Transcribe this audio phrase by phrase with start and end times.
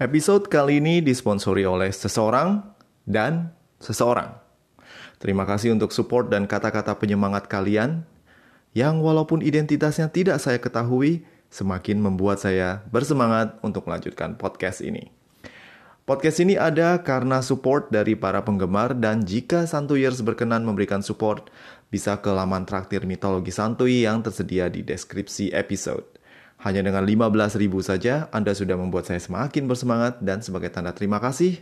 [0.00, 2.64] Episode kali ini disponsori oleh seseorang
[3.04, 3.52] dan
[3.84, 4.32] seseorang.
[5.20, 8.08] Terima kasih untuk support dan kata-kata penyemangat kalian
[8.72, 15.12] yang walaupun identitasnya tidak saya ketahui, semakin membuat saya bersemangat untuk melanjutkan podcast ini.
[16.08, 21.52] Podcast ini ada karena support dari para penggemar dan jika Santuyers berkenan memberikan support,
[21.92, 26.19] bisa ke laman traktir mitologi santuy yang tersedia di deskripsi episode.
[26.60, 31.16] Hanya dengan 15 ribu saja, Anda sudah membuat saya semakin bersemangat dan sebagai tanda terima
[31.16, 31.56] kasih,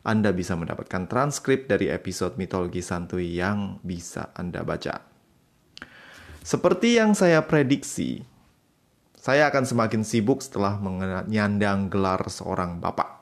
[0.00, 5.04] Anda bisa mendapatkan transkrip dari episode mitologi santuy yang bisa Anda baca.
[6.40, 8.24] Seperti yang saya prediksi,
[9.20, 13.20] saya akan semakin sibuk setelah menyandang gelar seorang bapak.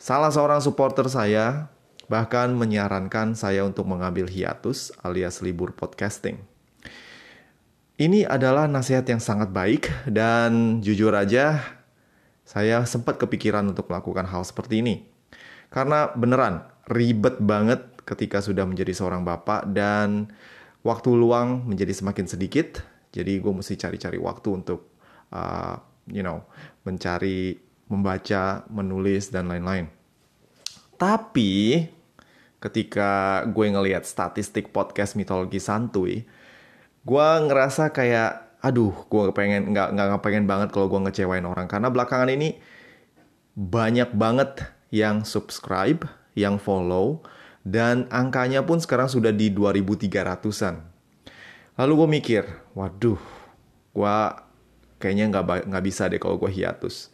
[0.00, 1.68] Salah seorang supporter saya
[2.08, 6.55] bahkan menyarankan saya untuk mengambil hiatus alias libur podcasting.
[7.96, 11.64] Ini adalah nasihat yang sangat baik dan jujur aja
[12.44, 15.08] saya sempat kepikiran untuk melakukan hal seperti ini.
[15.72, 16.60] Karena beneran
[16.92, 20.28] ribet banget ketika sudah menjadi seorang bapak dan
[20.84, 22.84] waktu luang menjadi semakin sedikit.
[23.16, 24.92] Jadi gue mesti cari-cari waktu untuk
[25.32, 25.80] uh,
[26.12, 26.44] you know
[26.84, 27.56] mencari,
[27.88, 29.88] membaca, menulis dan lain-lain.
[31.00, 31.88] Tapi
[32.60, 36.28] ketika gue ngelihat statistik podcast mitologi santuy,
[37.06, 41.70] gue ngerasa kayak aduh gue pengen nggak nggak pengen banget kalau gue ngecewain orang.
[41.70, 42.58] Karena belakangan ini
[43.54, 46.02] banyak banget yang subscribe
[46.34, 47.22] yang follow
[47.62, 50.96] dan angkanya pun sekarang sudah di 2300an
[51.76, 52.44] lalu gue mikir
[52.78, 53.18] waduh
[53.96, 54.16] gue
[55.00, 57.12] kayaknya nggak nggak bisa deh kalau gue hiatus.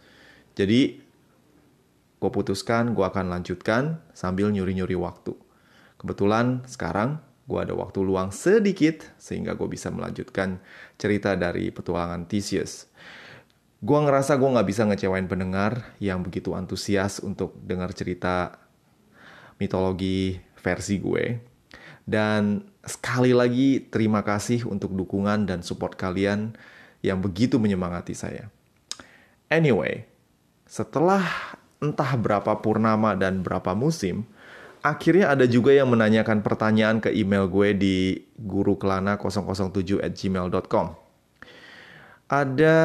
[0.54, 1.02] Jadi
[2.18, 5.34] gue putuskan gue akan lanjutkan sambil nyuri-nyuri waktu.
[5.98, 10.56] Kebetulan sekarang gue ada waktu luang sedikit sehingga gue bisa melanjutkan
[10.96, 12.88] cerita dari petualangan Theseus.
[13.84, 18.56] Gue ngerasa gue gak bisa ngecewain pendengar yang begitu antusias untuk dengar cerita
[19.60, 21.44] mitologi versi gue.
[22.08, 26.56] Dan sekali lagi terima kasih untuk dukungan dan support kalian
[27.04, 28.48] yang begitu menyemangati saya.
[29.52, 30.08] Anyway,
[30.64, 31.26] setelah
[31.82, 34.24] entah berapa purnama dan berapa musim,
[34.82, 37.96] akhirnya ada juga yang menanyakan pertanyaan ke email gue di
[38.42, 40.86] gurukelana007 at gmail.com.
[42.26, 42.78] Ada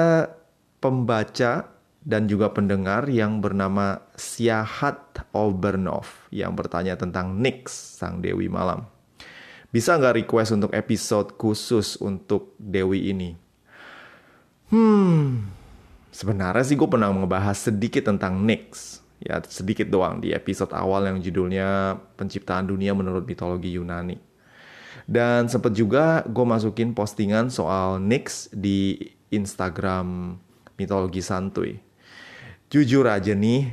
[0.78, 1.74] pembaca
[2.08, 8.88] dan juga pendengar yang bernama Siahat Obernov yang bertanya tentang Nix, sang Dewi Malam.
[9.68, 13.36] Bisa nggak request untuk episode khusus untuk Dewi ini?
[14.72, 15.52] Hmm,
[16.14, 21.18] sebenarnya sih gue pernah ngebahas sedikit tentang Nix ya sedikit doang di episode awal yang
[21.22, 24.18] judulnya penciptaan dunia menurut mitologi Yunani.
[25.08, 29.00] Dan sempat juga gue masukin postingan soal Nyx di
[29.32, 30.36] Instagram
[30.76, 31.80] mitologi santuy.
[32.68, 33.72] Jujur aja nih,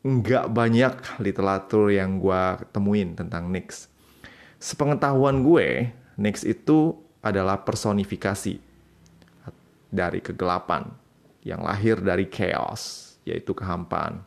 [0.00, 3.92] nggak banyak literatur yang gue temuin tentang Nyx.
[4.56, 8.56] Sepengetahuan gue, Nyx itu adalah personifikasi
[9.92, 10.88] dari kegelapan
[11.44, 14.24] yang lahir dari chaos, yaitu kehampaan.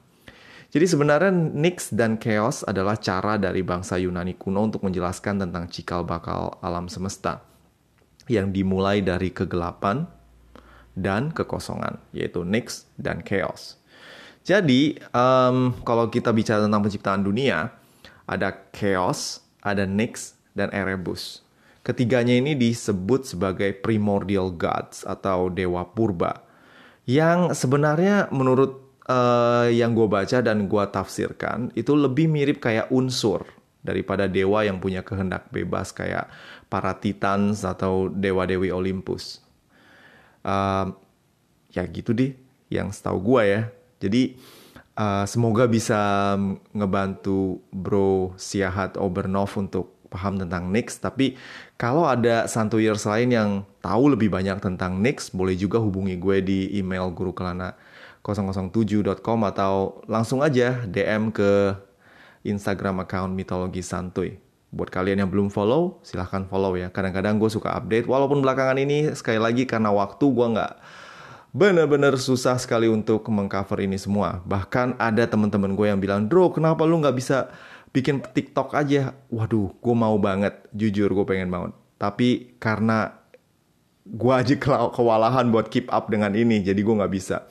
[0.76, 6.04] Jadi sebenarnya Nyx dan Chaos adalah cara dari bangsa Yunani kuno untuk menjelaskan tentang cikal
[6.04, 7.48] bakal alam semesta
[8.28, 10.04] yang dimulai dari kegelapan
[10.92, 13.80] dan kekosongan, yaitu Nyx dan Chaos.
[14.44, 17.72] Jadi um, kalau kita bicara tentang penciptaan dunia,
[18.28, 21.40] ada Chaos, ada Nyx, dan Erebus.
[21.88, 26.44] Ketiganya ini disebut sebagai primordial gods atau dewa purba
[27.08, 33.46] yang sebenarnya menurut uh, yang gue baca dan gue tafsirkan itu lebih mirip kayak unsur
[33.86, 36.26] daripada dewa yang punya kehendak bebas kayak
[36.66, 39.46] para titans atau dewa-dewi Olympus.
[40.42, 40.94] Uh,
[41.70, 42.34] ya gitu deh,
[42.74, 43.62] yang setahu gue ya.
[44.02, 44.38] Jadi
[44.98, 46.34] uh, semoga bisa
[46.74, 50.98] ngebantu Bro Siahat Obernov untuk paham tentang Nyx.
[50.98, 51.38] Tapi
[51.78, 53.50] kalau ada santuyers lain yang
[53.86, 57.78] tahu lebih banyak tentang Nyx, boleh juga hubungi gue di email guru kelana
[58.34, 61.78] 007.com atau langsung aja DM ke
[62.42, 64.42] Instagram account mitologi santuy.
[64.74, 66.90] Buat kalian yang belum follow, silahkan follow ya.
[66.90, 70.74] Kadang-kadang gue suka update, walaupun belakangan ini sekali lagi karena waktu gue nggak
[71.56, 74.44] bener-bener susah sekali untuk mengcover ini semua.
[74.44, 77.48] Bahkan ada teman-teman gue yang bilang, Bro, kenapa lu nggak bisa
[77.96, 79.16] bikin TikTok aja?
[79.32, 80.60] Waduh, gue mau banget.
[80.76, 81.72] Jujur, gue pengen banget.
[81.96, 83.16] Tapi karena
[84.04, 84.54] gue aja
[84.92, 87.48] kewalahan buat keep up dengan ini, jadi gue nggak bisa.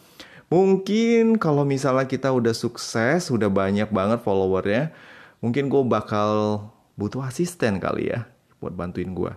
[0.54, 4.94] Mungkin kalau misalnya kita udah sukses, udah banyak banget followernya,
[5.42, 6.62] mungkin gue bakal
[6.94, 8.30] butuh asisten kali ya
[8.62, 9.34] buat bantuin gue.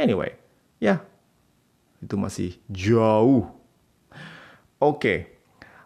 [0.00, 0.32] Anyway,
[0.80, 1.04] ya
[2.00, 3.52] itu masih jauh.
[4.80, 5.18] Oke, okay.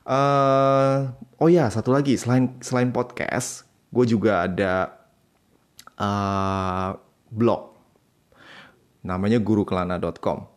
[0.06, 4.94] uh, oh ya satu lagi selain selain podcast, gue juga ada
[5.98, 6.94] uh,
[7.26, 7.74] blog
[9.02, 10.49] namanya gurukelana.com.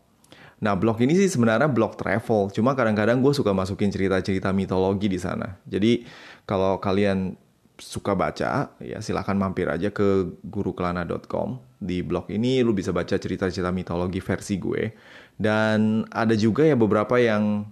[0.64, 5.20] Nah, blog ini sih sebenarnya blog travel, cuma kadang-kadang gue suka masukin cerita-cerita mitologi di
[5.20, 5.60] sana.
[5.68, 6.08] Jadi,
[6.48, 7.36] kalau kalian
[7.76, 11.60] suka baca, ya silahkan mampir aja ke gurukelana.com.
[11.84, 14.96] Di blog ini lu bisa baca cerita-cerita mitologi versi gue.
[15.36, 17.68] Dan ada juga ya beberapa yang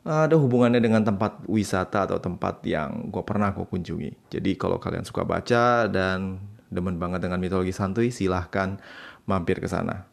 [0.00, 4.32] ada hubungannya dengan tempat wisata atau tempat yang gue pernah gue kunjungi.
[4.32, 6.40] Jadi kalau kalian suka baca dan
[6.72, 8.80] demen banget dengan mitologi santuy, silahkan
[9.28, 10.09] mampir ke sana.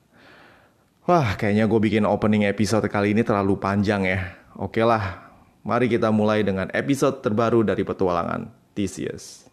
[1.08, 4.36] Wah, kayaknya gue bikin opening episode kali ini terlalu panjang ya.
[4.60, 5.32] Oke lah,
[5.64, 9.47] mari kita mulai dengan episode terbaru dari petualangan Theseus.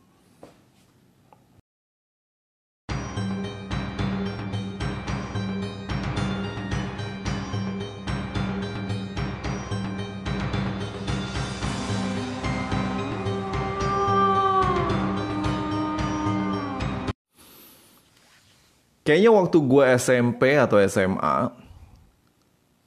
[19.05, 21.53] Kayaknya waktu gue SMP atau SMA,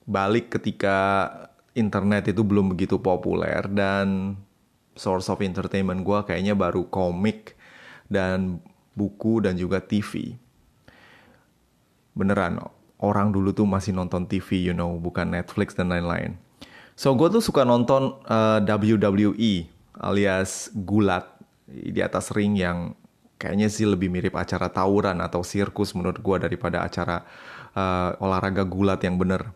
[0.10, 1.30] balik ketika
[1.78, 4.34] internet itu belum begitu populer dan
[4.98, 7.54] source of entertainment gue kayaknya baru komik
[8.10, 8.58] dan
[8.98, 10.34] buku dan juga TV.
[12.18, 12.66] Beneran,
[12.98, 16.34] orang dulu tuh masih nonton TV, you know, bukan Netflix dan lain-lain.
[16.98, 19.70] So gue tuh suka nonton uh, WWE
[20.02, 21.30] alias gulat
[21.70, 22.98] di atas ring yang
[23.38, 27.24] kayaknya sih lebih mirip acara tawuran atau sirkus menurut gue daripada acara
[27.78, 29.54] uh, olahraga gulat yang bener.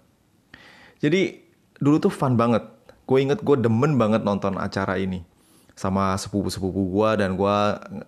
[1.02, 1.42] Jadi
[1.82, 2.64] dulu tuh fun banget.
[3.10, 5.26] Gue inget gue demen banget nonton acara ini
[5.74, 7.58] sama sepupu-sepupu gue dan gue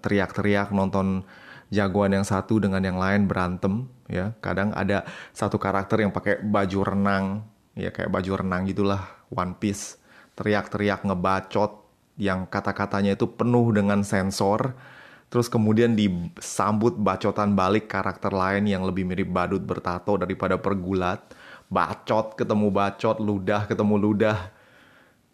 [0.06, 1.26] teriak-teriak nonton
[1.74, 4.38] jagoan yang satu dengan yang lain berantem ya.
[4.40, 5.04] Kadang ada
[5.34, 7.26] satu karakter yang pakai baju renang
[7.74, 9.02] ya kayak baju renang gitulah
[9.34, 9.98] One Piece
[10.38, 11.82] teriak-teriak ngebacot
[12.22, 14.78] yang kata-katanya itu penuh dengan sensor
[15.34, 21.26] Terus kemudian disambut bacotan balik karakter lain yang lebih mirip badut bertato daripada pergulat.
[21.74, 24.54] Bacot ketemu bacot, ludah ketemu ludah.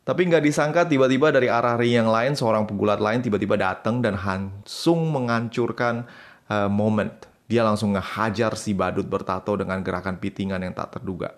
[0.08, 4.16] Tapi nggak disangka tiba-tiba dari arah ring yang lain seorang pegulat lain tiba-tiba datang dan
[4.16, 6.08] langsung menghancurkan
[6.48, 7.28] uh, moment.
[7.52, 11.36] Dia langsung ngehajar si badut bertato dengan gerakan pitingan yang tak terduga.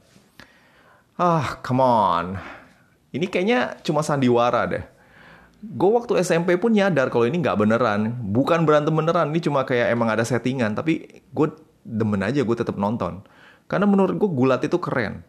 [1.18, 2.38] Ah, come on.
[3.10, 5.01] Ini kayaknya cuma sandiwara deh
[5.62, 8.18] gue waktu SMP pun nyadar kalau ini nggak beneran.
[8.34, 10.74] Bukan berantem beneran ini cuma kayak emang ada settingan.
[10.74, 11.48] Tapi gue
[11.86, 13.22] demen aja gue tetap nonton.
[13.70, 15.22] Karena menurut gue gulat itu keren.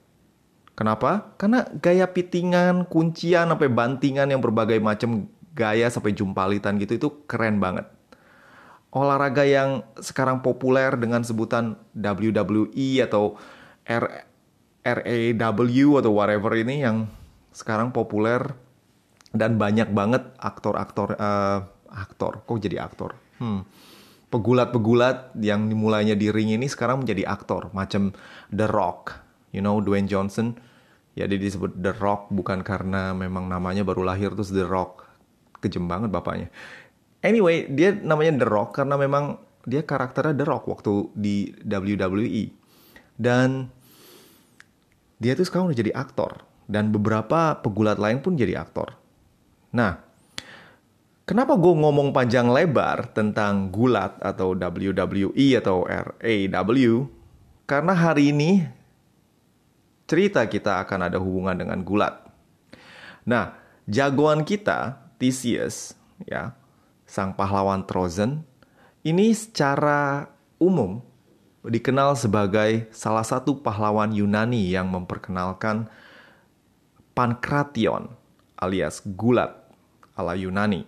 [0.73, 1.37] Kenapa?
[1.37, 7.61] Karena gaya pitingan kuncian sampai bantingan yang berbagai macam gaya sampai jumpalitan gitu itu keren
[7.61, 7.85] banget.
[8.93, 13.37] Olahraga yang sekarang populer dengan sebutan WWE atau
[13.85, 14.05] R
[14.83, 17.07] RAW atau whatever ini yang
[17.53, 18.57] sekarang populer
[19.33, 22.45] dan banyak banget aktor-aktor uh, aktor.
[22.45, 23.17] Kok jadi aktor?
[23.43, 23.67] Hmm.
[24.33, 27.69] pegulat-pegulat yang dimulainya di ring ini sekarang menjadi aktor.
[27.77, 28.17] Macam
[28.49, 29.13] The Rock.
[29.53, 30.57] You know Dwayne Johnson.
[31.13, 35.05] Ya dia disebut The Rock bukan karena memang namanya baru lahir terus The Rock
[35.61, 36.49] kejem banget bapaknya.
[37.21, 39.37] Anyway dia namanya The Rock karena memang
[39.69, 42.57] dia karakternya The Rock waktu di WWE
[43.21, 43.69] dan
[45.21, 46.41] dia tuh sekarang udah jadi aktor.
[46.73, 49.02] Dan beberapa pegulat lain pun jadi aktor
[49.73, 49.97] Nah,
[51.25, 57.09] kenapa gue ngomong panjang lebar tentang gulat atau WWE atau RAW?
[57.65, 58.61] Karena hari ini
[60.05, 62.21] cerita kita akan ada hubungan dengan gulat.
[63.25, 63.57] Nah,
[63.89, 65.97] jagoan kita, Theseus,
[66.29, 66.53] ya,
[67.09, 68.45] sang pahlawan Trojan,
[69.01, 70.29] ini secara
[70.61, 71.01] umum
[71.65, 75.87] dikenal sebagai salah satu pahlawan Yunani yang memperkenalkan
[77.15, 78.11] pankration
[78.59, 79.62] alias gulat
[80.23, 80.87] ala Yunani.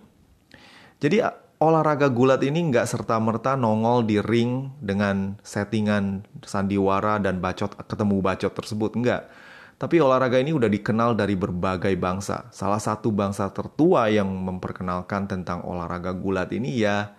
[1.03, 1.19] Jadi
[1.59, 8.53] olahraga gulat ini nggak serta-merta nongol di ring dengan settingan sandiwara dan bacot ketemu bacot
[8.55, 9.27] tersebut, enggak.
[9.75, 12.47] Tapi olahraga ini udah dikenal dari berbagai bangsa.
[12.55, 17.11] Salah satu bangsa tertua yang memperkenalkan tentang olahraga gulat ini ya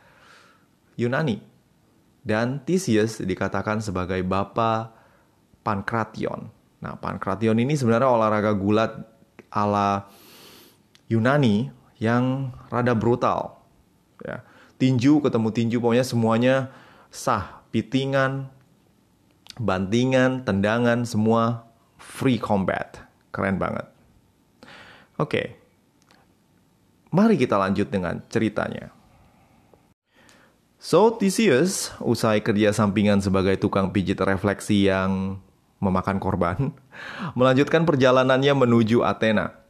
[0.96, 1.36] Yunani.
[2.26, 4.90] Dan Theseus dikatakan sebagai bapa
[5.60, 6.48] pankration.
[6.80, 9.04] Nah, pankration ini sebenarnya olahraga gulat
[9.52, 10.08] ala
[11.12, 13.60] Yunani yang rada brutal.
[14.20, 14.44] Ya.
[14.76, 16.54] Tinju ketemu tinju, pokoknya semuanya
[17.08, 17.64] sah.
[17.72, 18.48] Pitingan,
[19.60, 21.68] bantingan, tendangan, semua
[22.00, 23.04] free combat.
[23.32, 23.84] Keren banget.
[25.20, 25.56] Oke,
[27.12, 28.92] mari kita lanjut dengan ceritanya.
[30.76, 35.40] So, Theseus, usai kerja sampingan sebagai tukang pijit refleksi yang
[35.80, 36.72] memakan korban,
[37.38, 39.65] melanjutkan perjalanannya menuju Athena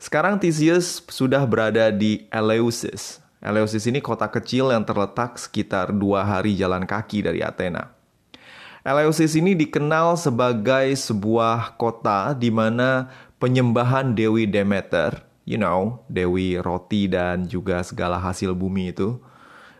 [0.00, 3.20] Sekarang Theseus sudah berada di Eleusis.
[3.44, 7.92] Eleusis ini kota kecil yang terletak sekitar dua hari jalan kaki dari Athena.
[8.80, 17.04] Eleusis ini dikenal sebagai sebuah kota di mana penyembahan Dewi Demeter, you know, Dewi roti
[17.04, 19.20] dan juga segala hasil bumi itu,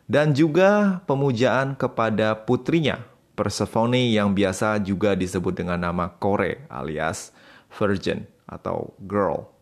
[0.04, 3.00] dan juga pemujaan kepada putrinya,
[3.32, 7.32] Persephone yang biasa juga disebut dengan nama Kore alias
[7.72, 9.59] virgin atau girl.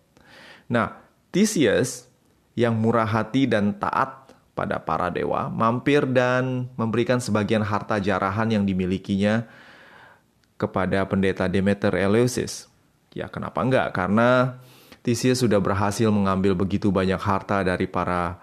[0.68, 1.00] Nah,
[1.32, 2.08] Theseus
[2.52, 8.64] yang murah hati dan taat pada para dewa, mampir dan memberikan sebagian harta jarahan yang
[8.66, 9.46] dimilikinya
[10.58, 12.66] kepada pendeta Demeter Eleusis.
[13.14, 13.94] Ya kenapa enggak?
[13.94, 14.58] Karena
[15.06, 18.42] Theseus sudah berhasil mengambil begitu banyak harta dari para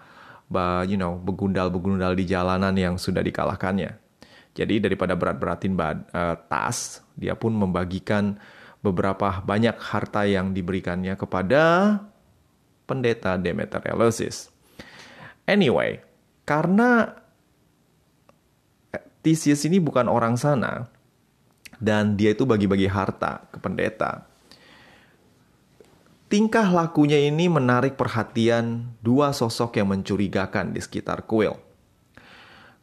[0.87, 3.97] you know, begundal-begundal di jalanan yang sudah dikalahkannya.
[4.55, 5.99] Jadi daripada berat-beratin uh,
[6.47, 8.39] tas, dia pun membagikan
[8.79, 11.97] beberapa banyak harta yang diberikannya kepada
[12.85, 13.81] pendeta Demeter.
[15.45, 16.01] Anyway,
[16.45, 17.19] karena
[19.25, 20.89] Theseus ini bukan orang sana
[21.81, 24.29] dan dia itu bagi-bagi harta ke pendeta.
[26.25, 31.57] Tingkah lakunya ini menarik perhatian dua sosok yang mencurigakan di sekitar kuil.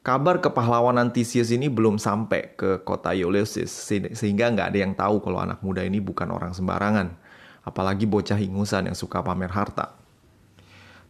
[0.02, 3.70] Kabar kepahlawanan Theseus ini belum sampai ke kota Eleusis,
[4.18, 7.14] sehingga nggak ada yang tahu kalau anak muda ini bukan orang sembarangan,
[7.62, 9.94] apalagi bocah ingusan yang suka pamer harta.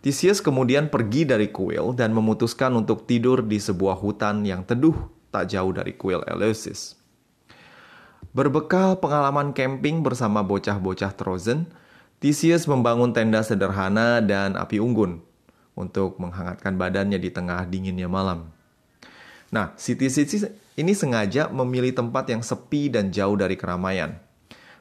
[0.02, 4.97] Theseus kemudian pergi dari kuil dan memutuskan untuk tidur di sebuah hutan yang teduh
[5.30, 6.99] tak jauh dari kuil Eleusis.
[8.32, 11.71] Berbekal pengalaman camping bersama bocah-bocah Trozen,
[12.18, 15.21] Theseus membangun tenda sederhana dan api unggun
[15.78, 18.50] untuk menghangatkan badannya di tengah dinginnya malam.
[19.52, 20.49] Nah, si Theseus
[20.80, 24.16] ini sengaja memilih tempat yang sepi dan jauh dari keramaian.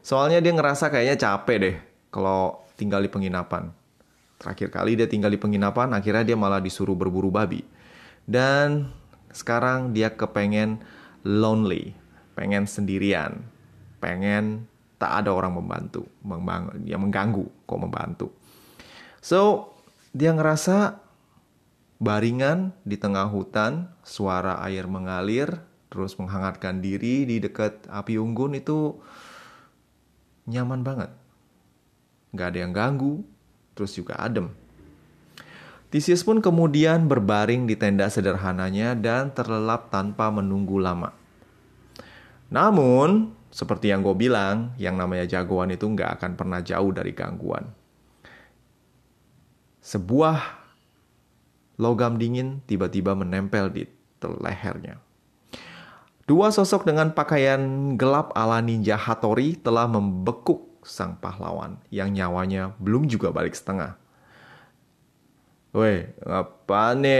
[0.01, 1.75] Soalnya dia ngerasa kayaknya capek deh
[2.09, 3.69] kalau tinggal di penginapan.
[4.41, 7.61] Terakhir kali dia tinggal di penginapan, akhirnya dia malah disuruh berburu babi.
[8.25, 8.89] Dan
[9.29, 10.81] sekarang dia kepengen
[11.21, 11.93] lonely,
[12.33, 13.45] pengen sendirian,
[14.01, 14.65] pengen
[14.97, 16.09] tak ada orang membantu,
[16.81, 18.27] dia mengganggu kok membantu.
[19.21, 19.73] So,
[20.13, 20.97] dia ngerasa
[22.01, 25.61] baringan di tengah hutan, suara air mengalir,
[25.93, 28.97] terus menghangatkan diri di dekat api unggun itu
[30.49, 31.11] nyaman banget.
[32.31, 33.21] Gak ada yang ganggu,
[33.75, 34.49] terus juga adem.
[35.91, 41.11] Theseus pun kemudian berbaring di tenda sederhananya dan terlelap tanpa menunggu lama.
[42.47, 47.67] Namun, seperti yang gue bilang, yang namanya jagoan itu nggak akan pernah jauh dari gangguan.
[49.83, 50.39] Sebuah
[51.75, 53.83] logam dingin tiba-tiba menempel di
[54.23, 55.10] lehernya.
[56.31, 57.59] Dua sosok dengan pakaian
[57.99, 63.99] gelap ala ninja Hattori telah membekuk sang pahlawan yang nyawanya belum juga balik setengah.
[65.75, 67.19] Woi, apa nih?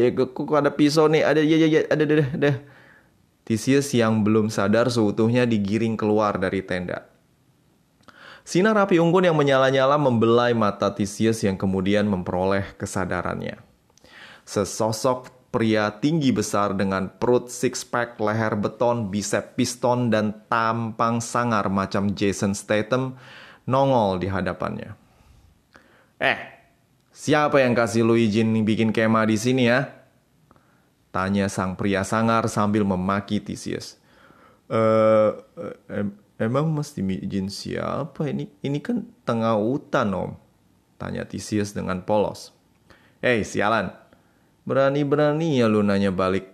[0.00, 1.20] Ya kok ada pisau nih?
[1.20, 2.56] Ada ya ya ya ada deh deh.
[3.44, 7.04] Theseus yang belum sadar seutuhnya digiring keluar dari tenda.
[8.40, 13.60] Sinar api unggun yang menyala-nyala membelai mata Theseus yang kemudian memperoleh kesadarannya.
[14.48, 21.70] Sesosok pria tinggi besar dengan perut six pack, leher beton, bicep piston, dan tampang sangar
[21.70, 23.14] macam Jason Statham
[23.62, 24.98] nongol di hadapannya.
[26.18, 26.38] Eh,
[27.14, 29.94] siapa yang kasih lu izin bikin kemah di sini ya?
[31.14, 33.94] Tanya sang pria sangar sambil memaki Theseus.
[34.66, 35.30] Eh,
[35.86, 38.50] em emang mesti izin siapa ini?
[38.58, 40.34] Ini kan tengah hutan om.
[40.98, 42.50] Tanya Theseus dengan polos.
[43.22, 43.94] Hei, sialan.
[44.64, 46.48] Berani-berani ya lu nanya balik.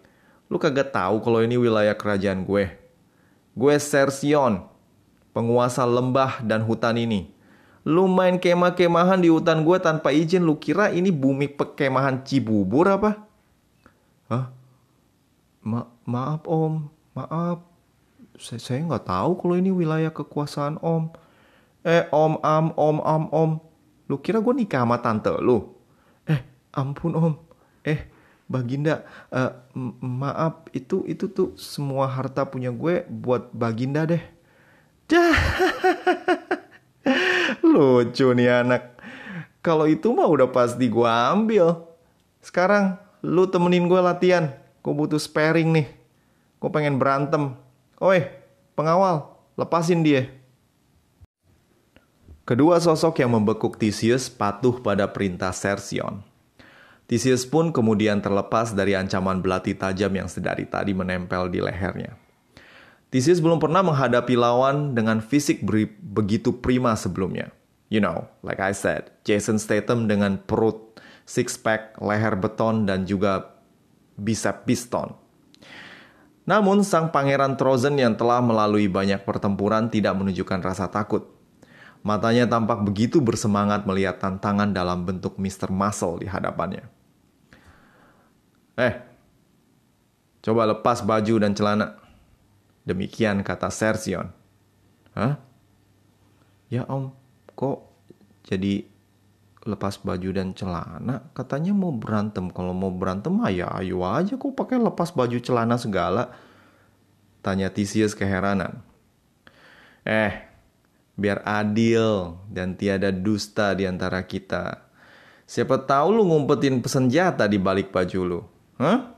[0.50, 2.74] Lu kagak tahu kalau ini wilayah kerajaan gue.
[3.54, 4.66] Gue Sersion,
[5.30, 7.30] penguasa lembah dan hutan ini.
[7.86, 13.22] Lu main kemah-kemahan di hutan gue tanpa izin, lu kira ini bumi pekemahan Cibubur apa?
[14.26, 14.50] Hah?
[15.62, 17.62] Ma maaf om, maaf.
[18.42, 21.14] Saya, saya nggak tahu kalau ini wilayah kekuasaan om.
[21.86, 23.50] Eh om, am, om, am, om.
[24.10, 25.78] Lu kira gue nikah sama tante lu?
[26.26, 26.42] Eh,
[26.74, 27.49] ampun om
[27.86, 28.06] eh
[28.50, 29.54] Baginda uh,
[30.02, 34.18] maaf itu itu tuh semua harta punya gue buat Baginda deh.
[35.06, 35.38] Dah
[37.70, 38.98] lucu nih anak.
[39.62, 41.86] Kalau itu mah udah pasti gue ambil.
[42.42, 44.50] Sekarang lu temenin gue latihan.
[44.82, 45.86] Gue butuh sparing nih.
[46.58, 47.54] Gue pengen berantem.
[48.02, 48.26] Oi
[48.74, 50.26] pengawal lepasin dia.
[52.42, 56.29] Kedua sosok yang membekuk Theseus patuh pada perintah Sersion.
[57.10, 62.14] Theseus pun kemudian terlepas dari ancaman belati tajam yang sedari tadi menempel di lehernya.
[63.10, 65.66] Theseus belum pernah menghadapi lawan dengan fisik
[65.98, 67.50] begitu prima sebelumnya.
[67.90, 73.58] You know, like I said, Jason Statham dengan perut six pack, leher beton dan juga
[74.14, 75.18] bicep piston.
[76.46, 81.26] Namun sang pangeran Trozen yang telah melalui banyak pertempuran tidak menunjukkan rasa takut.
[82.06, 85.74] Matanya tampak begitu bersemangat melihat tantangan dalam bentuk Mr.
[85.74, 86.99] Muscle di hadapannya.
[88.80, 88.94] Eh,
[90.40, 92.00] coba lepas baju dan celana.
[92.88, 94.32] Demikian kata Sersion.
[95.12, 95.36] Hah?
[96.72, 97.12] Ya om,
[97.52, 97.84] kok
[98.48, 98.88] jadi
[99.68, 101.28] lepas baju dan celana?
[101.36, 102.48] Katanya mau berantem.
[102.48, 106.32] Kalau mau berantem, ya ayo aja kok pakai lepas baju celana segala.
[107.44, 108.80] Tanya Theseus keheranan.
[110.08, 110.32] Eh,
[111.20, 114.88] biar adil dan tiada dusta di antara kita.
[115.44, 118.40] Siapa tahu lu ngumpetin senjata di balik baju lu.
[118.80, 119.12] Hah?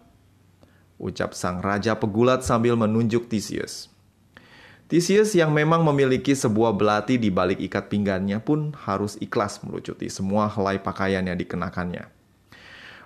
[0.99, 3.87] Ucap sang raja pegulat sambil menunjuk Theseus.
[4.91, 10.51] Theseus yang memang memiliki sebuah belati di balik ikat pinggangnya pun harus ikhlas melucuti semua
[10.51, 12.11] helai pakaian yang dikenakannya.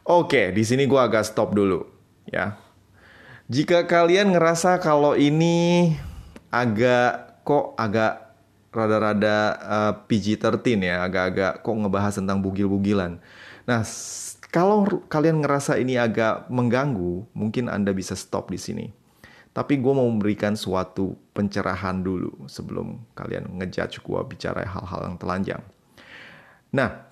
[0.03, 1.85] Oke, di sini gua agak stop dulu,
[2.27, 2.57] ya.
[3.47, 5.95] Jika kalian ngerasa kalau ini
[6.51, 8.35] agak kok agak
[8.75, 13.23] rada-rada uh, eh, PG-13 ya, agak-agak kok ngebahas tentang bugil-bugilan.
[13.67, 13.83] Nah,
[14.51, 18.87] kalau kalian ngerasa ini agak mengganggu, mungkin Anda bisa stop di sini.
[19.57, 25.63] Tapi gue mau memberikan suatu pencerahan dulu sebelum kalian ngejudge gue bicara hal-hal yang telanjang.
[26.77, 27.09] Nah,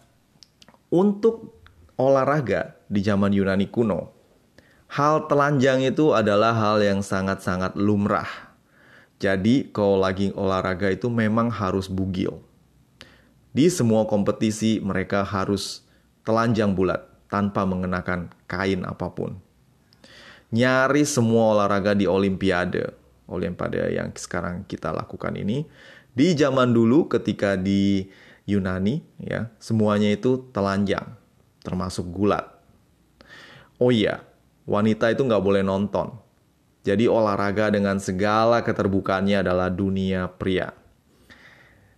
[0.93, 1.57] untuk
[1.97, 4.13] olahraga di zaman Yunani kuno,
[4.93, 8.55] hal telanjang itu adalah hal yang sangat-sangat lumrah
[9.25, 12.43] jadi kalau lagi olahraga itu memang harus bugil.
[13.55, 15.87] Di semua kompetisi mereka harus
[16.27, 19.35] telanjang bulat tanpa mengenakan kain apa pun.
[20.55, 22.95] Nyaris semua olahraga di olimpiade,
[23.27, 25.67] olimpiade yang sekarang kita lakukan ini,
[26.15, 28.07] di zaman dulu ketika di
[28.47, 31.19] Yunani ya, semuanya itu telanjang,
[31.67, 32.47] termasuk gulat.
[33.83, 34.23] Oh iya,
[34.71, 36.23] wanita itu nggak boleh nonton
[36.85, 40.77] jadi olahraga dengan segala keterbukaannya adalah dunia pria.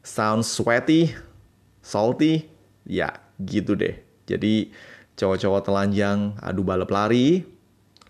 [0.07, 1.11] Sound sweaty,
[1.83, 2.47] salty,
[2.87, 3.11] ya
[3.43, 3.99] gitu deh.
[4.31, 4.71] Jadi
[5.17, 7.43] cowok-cowok telanjang adu balap lari,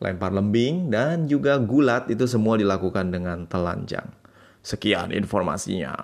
[0.03, 4.11] lempar lembing, dan juga gulat itu semua dilakukan dengan telanjang.
[4.61, 5.95] Sekian informasinya.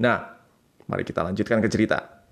[0.00, 0.40] Nah,
[0.88, 2.24] mari kita lanjutkan ke cerita.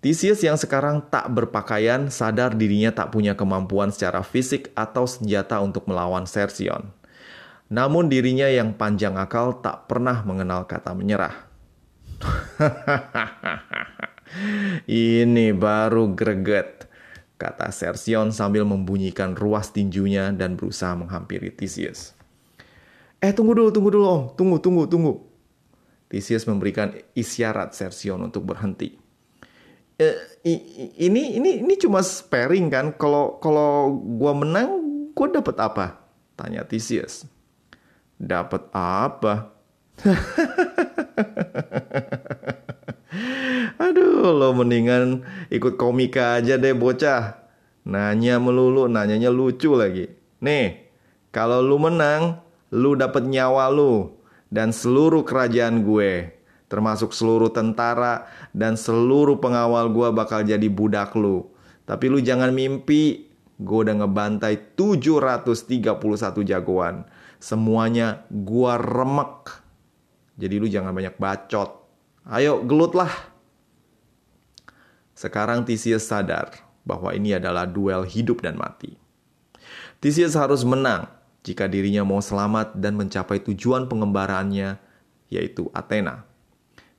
[0.00, 5.84] Theseus yang sekarang tak berpakaian sadar dirinya tak punya kemampuan secara fisik atau senjata untuk
[5.84, 6.88] melawan Sersion.
[7.70, 11.36] Namun dirinya yang panjang akal tak pernah mengenal kata menyerah.
[14.90, 16.89] Ini baru greget,
[17.40, 22.12] kata Sersion sambil membunyikan ruas tinjunya dan berusaha menghampiri Theseus.
[23.24, 25.14] Eh tunggu dulu, tunggu dulu om, tunggu, tunggu, tunggu.
[26.12, 29.00] Theseus memberikan isyarat Sersion untuk berhenti
[30.00, 30.16] eh,
[30.96, 32.86] ini ini ini cuma sparing kan?
[32.96, 34.80] Kalau kalau gua menang,
[35.12, 35.86] gua dapat apa?
[36.40, 37.28] Tanya Theseus.
[38.16, 39.52] Dapat apa?
[44.20, 47.40] Aduh, lo mendingan ikut komika aja deh bocah.
[47.88, 50.12] Nanya melulu, nanyanya lucu lagi.
[50.44, 50.92] Nih,
[51.32, 54.12] kalau lu menang, lu dapat nyawa lu
[54.52, 56.36] dan seluruh kerajaan gue
[56.68, 61.48] termasuk seluruh tentara dan seluruh pengawal gue bakal jadi budak lu.
[61.88, 63.24] Tapi lu jangan mimpi,
[63.56, 67.08] gue udah ngebantai 731 jagoan.
[67.40, 69.64] Semuanya gue remek.
[70.36, 71.72] Jadi lu jangan banyak bacot.
[72.28, 73.29] Ayo gelutlah.
[75.20, 78.96] Sekarang Theseus sadar bahwa ini adalah duel hidup dan mati.
[80.00, 81.12] Theseus harus menang
[81.44, 84.80] jika dirinya mau selamat dan mencapai tujuan pengembaraannya,
[85.28, 86.24] yaitu Athena.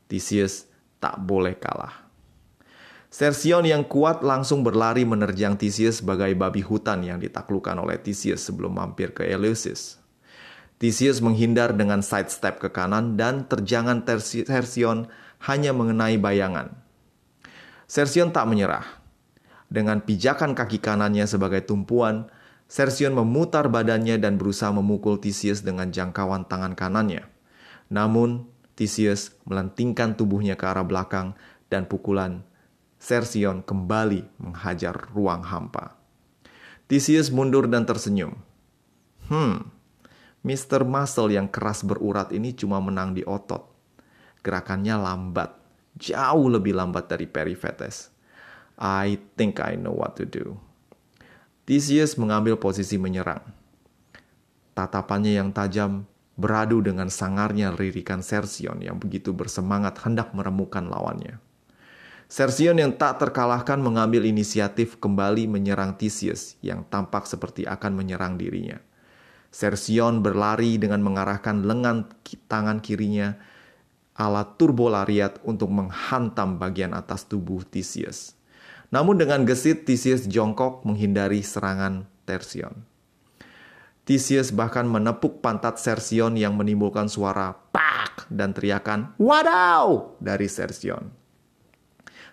[0.05, 0.69] Theseus
[1.01, 2.05] tak boleh kalah.
[3.09, 8.77] Sersion yang kuat langsung berlari menerjang Theseus sebagai babi hutan yang ditaklukkan oleh Theseus sebelum
[8.77, 9.97] mampir ke Eleusis.
[10.77, 15.09] Theseus menghindar dengan sidestep ke kanan dan terjangan Sersion
[15.41, 16.80] hanya mengenai bayangan.
[17.91, 18.87] Sersion tak menyerah.
[19.67, 22.31] Dengan pijakan kaki kanannya sebagai tumpuan,
[22.71, 27.27] Sersion memutar badannya dan berusaha memukul Theseus dengan jangkauan tangan kanannya.
[27.91, 28.47] Namun,
[28.79, 31.35] Theseus melentingkan tubuhnya ke arah belakang
[31.67, 32.47] dan pukulan
[32.95, 35.99] Sersion kembali menghajar ruang hampa.
[36.87, 38.39] Theseus mundur dan tersenyum.
[39.27, 39.67] Hmm,
[40.47, 40.87] Mr.
[40.87, 43.67] Muscle yang keras berurat ini cuma menang di otot.
[44.47, 45.60] Gerakannya lambat,
[45.97, 48.11] jauh lebih lambat dari Periphetes.
[48.81, 50.57] I think I know what to do.
[51.69, 53.45] Theseus mengambil posisi menyerang.
[54.73, 61.37] Tatapannya yang tajam beradu dengan sangarnya lirikan Sersion yang begitu bersemangat hendak meremukan lawannya.
[62.31, 68.79] Sersion yang tak terkalahkan mengambil inisiatif kembali menyerang Theseus yang tampak seperti akan menyerang dirinya.
[69.51, 72.07] Sersion berlari dengan mengarahkan lengan
[72.47, 73.35] tangan kirinya
[74.15, 78.35] ala turbo lariat untuk menghantam bagian atas tubuh Theseus.
[78.91, 82.83] Namun dengan gesit Theseus jongkok menghindari serangan Tersion.
[84.03, 91.13] Theseus bahkan menepuk pantat Sersion yang menimbulkan suara pak dan teriakan wadaw dari Sersion.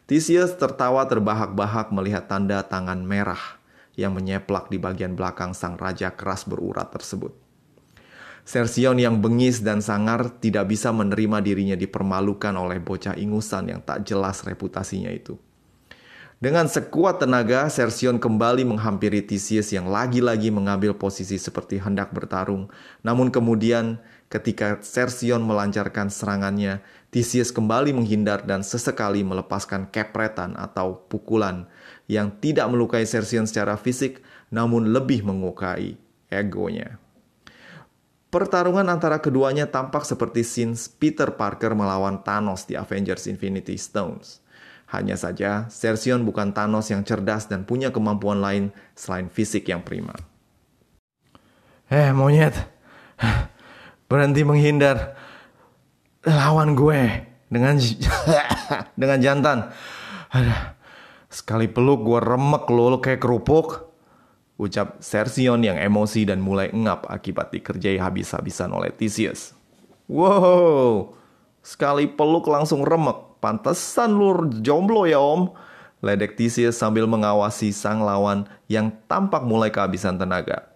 [0.08, 3.60] Theseus tertawa terbahak-bahak melihat tanda tangan merah
[3.98, 7.47] yang menyeplak di bagian belakang sang raja keras berurat tersebut.
[8.48, 14.08] Sersion yang bengis dan sangar tidak bisa menerima dirinya dipermalukan oleh bocah ingusan yang tak
[14.08, 15.36] jelas reputasinya itu.
[16.40, 22.72] Dengan sekuat tenaga, Sersion kembali menghampiri Theseus yang lagi-lagi mengambil posisi seperti hendak bertarung.
[23.04, 24.00] Namun kemudian
[24.32, 26.80] ketika Sersion melancarkan serangannya,
[27.12, 31.68] Theseus kembali menghindar dan sesekali melepaskan kepretan atau pukulan
[32.08, 36.00] yang tidak melukai Sersion secara fisik namun lebih mengukai
[36.32, 36.96] egonya.
[38.28, 44.44] Pertarungan antara keduanya tampak seperti scenes Peter Parker melawan Thanos di Avengers Infinity Stones.
[44.92, 50.12] Hanya saja, Sersion bukan Thanos yang cerdas dan punya kemampuan lain selain fisik yang prima.
[51.88, 52.52] Eh, monyet.
[54.12, 55.16] Berhenti menghindar
[56.20, 57.00] lawan gue
[57.48, 57.80] dengan
[59.00, 59.72] dengan jantan.
[61.32, 63.87] Sekali peluk gue remek lo, lo kayak kerupuk.
[64.58, 69.54] Ucap Sersion yang emosi dan mulai engap akibat dikerjai habis-habisan oleh Theseus.
[70.10, 71.14] Wow,
[71.62, 73.38] sekali peluk langsung remek.
[73.38, 75.54] Pantesan lu jomblo ya om.
[76.02, 80.66] Ledek Theseus sambil mengawasi sang lawan yang tampak mulai kehabisan tenaga.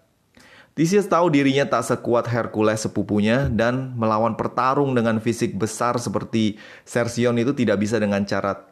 [0.79, 7.35] Theseus tahu dirinya tak sekuat Hercules sepupunya dan melawan pertarung dengan fisik besar seperti Sersion
[7.37, 8.63] itu tidak bisa dengan cara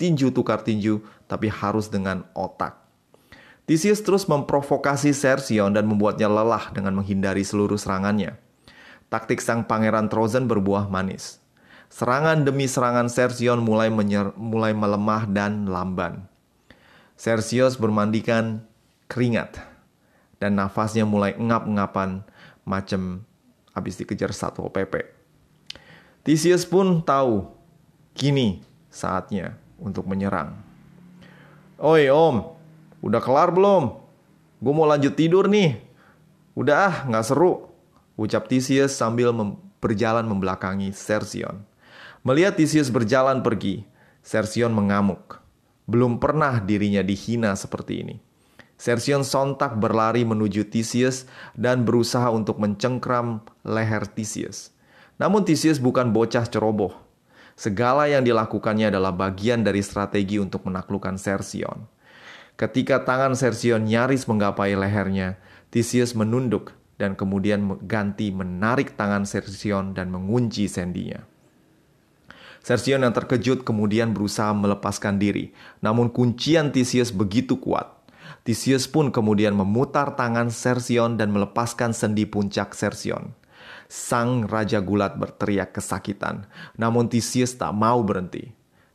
[0.00, 2.83] tinju tukar tinju, tapi harus dengan otak.
[3.64, 8.36] Theseus terus memprovokasi Sersion dan membuatnya lelah dengan menghindari seluruh serangannya.
[9.08, 11.40] Taktik sang pangeran Trozen berbuah manis.
[11.88, 13.88] Serangan demi serangan Sersion mulai,
[14.36, 16.28] mulai melemah dan lamban.
[17.16, 18.66] Sersius bermandikan
[19.08, 19.62] keringat
[20.42, 22.26] dan nafasnya mulai engap-engapan
[22.66, 23.24] macam
[23.72, 25.08] habis dikejar satu OPP.
[26.26, 27.48] Theseus pun tahu
[28.12, 30.56] kini saatnya untuk menyerang.
[31.78, 32.53] Oi om,
[33.04, 34.00] udah kelar belum?
[34.64, 35.76] Gue mau lanjut tidur nih.
[36.56, 37.68] Udah ah, nggak seru.
[38.16, 41.60] Ucap Theseus sambil mem berjalan membelakangi Sersion.
[42.24, 43.84] Melihat Theseus berjalan pergi,
[44.24, 45.44] Sersion mengamuk.
[45.84, 48.16] Belum pernah dirinya dihina seperti ini.
[48.80, 54.72] Sersion sontak berlari menuju Theseus dan berusaha untuk mencengkram leher Theseus.
[55.20, 56.96] Namun Theseus bukan bocah ceroboh.
[57.54, 61.86] Segala yang dilakukannya adalah bagian dari strategi untuk menaklukkan Sersion.
[62.54, 65.42] Ketika tangan Sersion nyaris menggapai lehernya,
[65.74, 66.70] Theseus menunduk
[67.02, 71.26] dan kemudian ganti menarik tangan Sersion dan mengunci sendinya.
[72.62, 77.90] Sersion yang terkejut kemudian berusaha melepaskan diri, namun kuncian Theseus begitu kuat.
[78.46, 83.36] Theseus pun kemudian memutar tangan Sersion dan melepaskan sendi puncak Sersion.
[83.90, 86.46] Sang Raja Gulat berteriak kesakitan,
[86.78, 88.54] namun Theseus tak mau berhenti.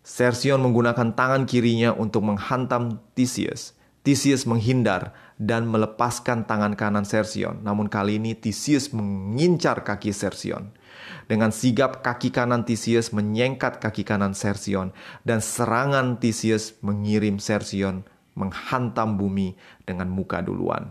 [0.09, 3.77] Sersion menggunakan tangan kirinya untuk menghantam Theseus.
[4.01, 10.73] Theseus menghindar dan melepaskan tangan kanan Sersion, namun kali ini Theseus mengincar kaki Sersion.
[11.29, 14.89] Dengan sigap kaki kanan Theseus menyengkat kaki kanan Sersion
[15.29, 18.01] dan serangan Theseus mengirim Sersion
[18.33, 19.53] menghantam bumi
[19.85, 20.89] dengan muka duluan.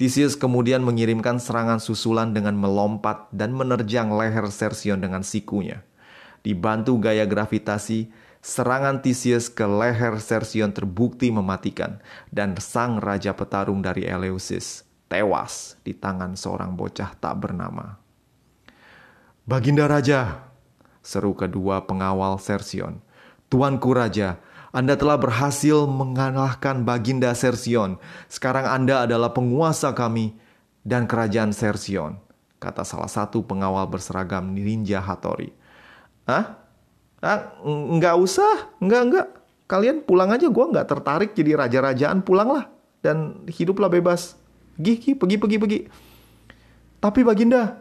[0.00, 5.84] Theseus kemudian mengirimkan serangan susulan dengan melompat dan menerjang leher Sersion dengan sikunya.
[6.40, 8.08] Dibantu gaya gravitasi,
[8.44, 15.96] serangan Theseus ke leher Sersion terbukti mematikan dan sang raja petarung dari Eleusis tewas di
[15.96, 17.96] tangan seorang bocah tak bernama.
[19.48, 20.44] Baginda Raja,
[21.00, 23.00] seru kedua pengawal Sersion.
[23.48, 24.36] Tuanku Raja,
[24.68, 27.96] anda telah berhasil mengalahkan Baginda Sersion.
[28.28, 30.36] Sekarang Anda adalah penguasa kami
[30.84, 32.20] dan kerajaan Sersion,
[32.60, 35.56] kata salah satu pengawal berseragam ninja Hattori.
[36.28, 36.67] Hah?
[37.18, 39.26] Ah, nggak usah, nggak nggak.
[39.68, 42.70] Kalian pulang aja, gue nggak tertarik jadi raja-rajaan, pulanglah
[43.04, 44.38] dan hiduplah bebas.
[44.78, 45.78] Pergi, pergi, pergi, pergi.
[46.98, 47.78] Tapi Baginda,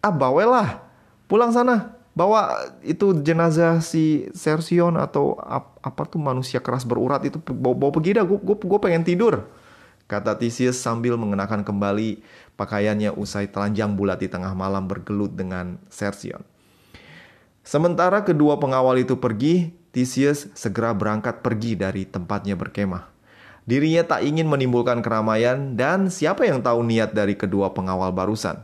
[0.00, 0.80] ah bawelah,
[1.28, 7.38] pulang sana bawa itu jenazah si Sersion atau ap, apa tuh manusia keras berurat itu
[7.38, 9.46] bawa, bawa pergi dah gue pengen tidur
[10.10, 12.26] kata Theseus sambil mengenakan kembali
[12.58, 16.42] pakaiannya usai telanjang bulat di tengah malam bergelut dengan Sersion.
[17.70, 23.06] Sementara kedua pengawal itu pergi, Theseus segera berangkat pergi dari tempatnya berkemah.
[23.62, 28.58] Dirinya tak ingin menimbulkan keramaian dan siapa yang tahu niat dari kedua pengawal barusan.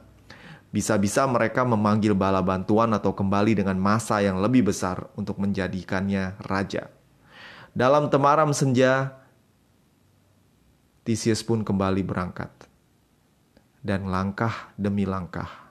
[0.75, 6.91] Bisa-bisa mereka memanggil bala bantuan atau kembali dengan masa yang lebih besar untuk menjadikannya raja.
[7.79, 9.23] Dalam temaram senja,
[11.07, 12.51] Theseus pun kembali berangkat.
[13.87, 15.71] Dan langkah demi langkah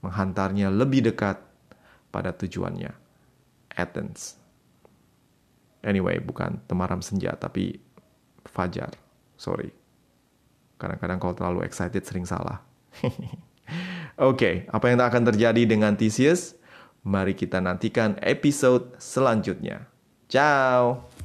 [0.00, 1.45] menghantarnya lebih dekat
[2.10, 2.92] pada tujuannya,
[3.76, 4.38] Athens.
[5.86, 7.78] Anyway, bukan temaram senja, tapi
[8.48, 8.90] fajar.
[9.38, 9.70] Sorry.
[10.76, 12.64] Kadang-kadang kalau terlalu excited sering salah.
[13.02, 13.16] Oke,
[14.16, 16.56] okay, apa yang akan terjadi dengan Theseus?
[17.06, 19.86] Mari kita nantikan episode selanjutnya.
[20.26, 21.15] Ciao!